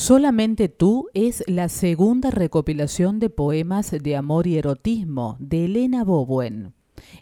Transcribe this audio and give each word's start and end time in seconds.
Solamente 0.00 0.70
tú 0.70 1.08
es 1.12 1.44
la 1.46 1.68
segunda 1.68 2.30
recopilación 2.30 3.18
de 3.18 3.28
poemas 3.28 3.90
de 3.90 4.16
amor 4.16 4.46
y 4.46 4.56
erotismo 4.56 5.36
de 5.40 5.66
Elena 5.66 6.04
Bowen. 6.04 6.72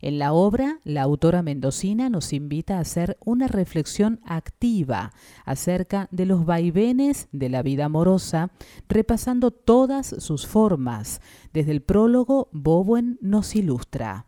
En 0.01 0.21
la 0.21 0.33
obra, 0.33 0.79
la 0.85 1.03
autora 1.03 1.43
mendocina 1.43 2.09
nos 2.09 2.33
invita 2.33 2.79
a 2.79 2.83
hacer 2.83 3.19
una 3.25 3.49
reflexión 3.49 4.21
activa 4.25 5.13
acerca 5.45 6.07
de 6.13 6.25
los 6.25 6.47
vaivenes 6.47 7.27
de 7.33 7.49
la 7.49 7.63
vida 7.63 7.87
amorosa, 7.87 8.53
repasando 8.89 9.51
todas 9.51 10.07
sus 10.07 10.47
formas. 10.47 11.21
Desde 11.53 11.73
el 11.73 11.83
prólogo, 11.83 12.49
Bowen 12.53 13.19
nos 13.21 13.57
ilustra. 13.57 14.27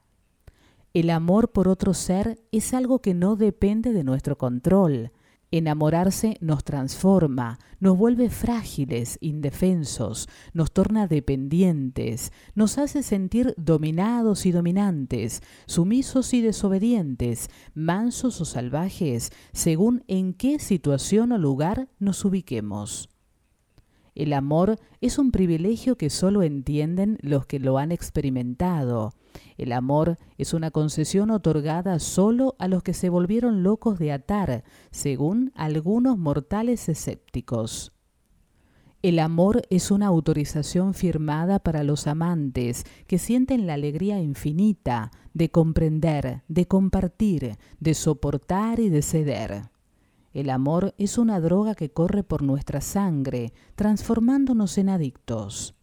El 0.92 1.10
amor 1.10 1.52
por 1.52 1.68
otro 1.68 1.94
ser 1.94 2.42
es 2.50 2.74
algo 2.74 2.98
que 2.98 3.14
no 3.14 3.36
depende 3.36 3.92
de 3.92 4.02
nuestro 4.02 4.36
control. 4.36 5.12
Enamorarse 5.52 6.36
nos 6.40 6.62
transforma, 6.62 7.58
nos 7.80 7.98
vuelve 7.98 8.30
frágiles, 8.30 9.18
indefensos, 9.20 10.28
nos 10.52 10.70
torna 10.70 11.08
dependientes, 11.08 12.32
nos 12.54 12.78
hace 12.78 13.02
sentir 13.02 13.54
dominados 13.56 14.46
y 14.46 14.52
dominantes, 14.52 15.42
sumisos 15.66 16.34
y 16.34 16.40
desobedientes, 16.40 17.50
mansos 17.74 18.40
o 18.40 18.44
salvajes, 18.44 19.32
según 19.52 20.04
en 20.06 20.34
qué 20.34 20.60
situación 20.60 21.32
o 21.32 21.38
lugar 21.38 21.88
nos 21.98 22.24
ubiquemos. 22.24 23.08
El 24.14 24.34
amor 24.34 24.78
es 25.00 25.18
un 25.18 25.32
privilegio 25.32 25.96
que 25.96 26.10
solo 26.10 26.44
entienden 26.44 27.18
los 27.22 27.46
que 27.46 27.58
lo 27.58 27.78
han 27.78 27.90
experimentado. 27.90 29.14
El 29.56 29.72
amor 29.72 30.18
es 30.38 30.54
una 30.54 30.70
concesión 30.70 31.30
otorgada 31.30 31.98
solo 31.98 32.56
a 32.58 32.68
los 32.68 32.82
que 32.82 32.94
se 32.94 33.08
volvieron 33.08 33.62
locos 33.62 33.98
de 33.98 34.12
atar, 34.12 34.64
según 34.90 35.52
algunos 35.54 36.18
mortales 36.18 36.88
escépticos. 36.88 37.92
El 39.02 39.18
amor 39.18 39.62
es 39.70 39.90
una 39.90 40.08
autorización 40.08 40.92
firmada 40.92 41.58
para 41.58 41.84
los 41.84 42.06
amantes 42.06 42.84
que 43.06 43.18
sienten 43.18 43.66
la 43.66 43.74
alegría 43.74 44.20
infinita 44.20 45.10
de 45.32 45.50
comprender, 45.50 46.42
de 46.48 46.66
compartir, 46.66 47.56
de 47.78 47.94
soportar 47.94 48.78
y 48.78 48.90
de 48.90 49.00
ceder. 49.00 49.70
El 50.34 50.50
amor 50.50 50.94
es 50.98 51.16
una 51.16 51.40
droga 51.40 51.74
que 51.74 51.90
corre 51.90 52.22
por 52.22 52.42
nuestra 52.42 52.82
sangre, 52.82 53.54
transformándonos 53.74 54.76
en 54.76 54.90
adictos. 54.90 55.74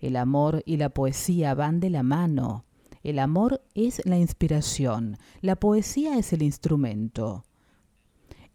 El 0.00 0.16
amor 0.16 0.62
y 0.66 0.76
la 0.76 0.90
poesía 0.90 1.54
van 1.54 1.80
de 1.80 1.90
la 1.90 2.02
mano. 2.02 2.64
El 3.04 3.18
amor 3.18 3.62
es 3.74 4.00
la 4.06 4.18
inspiración, 4.18 5.18
la 5.42 5.56
poesía 5.56 6.18
es 6.18 6.32
el 6.32 6.42
instrumento. 6.42 7.44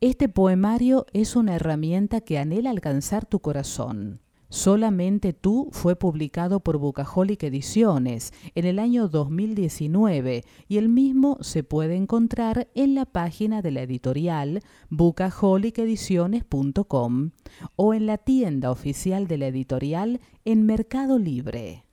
Este 0.02 0.28
poemario 0.28 1.06
es 1.14 1.36
una 1.36 1.56
herramienta 1.56 2.22
que 2.22 2.40
anhela 2.40 2.72
alcanzar 2.72 3.28
tu 3.28 3.42
corazón. 3.42 4.22
Solamente 4.50 5.34
tú 5.34 5.70
fue 5.72 5.96
publicado 5.96 6.62
por 6.62 6.80
Bucaholic 6.80 7.44
Ediciones 7.44 8.34
en 8.56 8.66
el 8.66 8.80
año 8.80 9.08
2019 9.08 10.44
y 10.68 10.78
el 10.78 10.90
mismo 10.90 11.38
se 11.42 11.64
puede 11.64 11.96
encontrar 11.96 12.70
en 12.74 12.96
la 12.96 13.06
página 13.06 13.62
de 13.62 13.70
la 13.70 13.84
editorial 13.84 14.64
bucaholicediciones.com 14.90 17.30
o 17.76 17.94
en 17.94 18.08
la 18.08 18.18
tienda 18.18 18.72
oficial 18.72 19.28
de 19.28 19.38
la 19.38 19.46
editorial 19.46 20.20
en 20.44 20.66
Mercado 20.66 21.20
Libre. 21.20 21.84